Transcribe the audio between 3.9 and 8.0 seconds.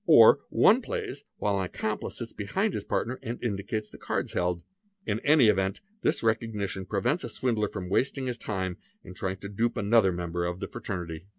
cards held. In any event thi recognition prevents a swindler from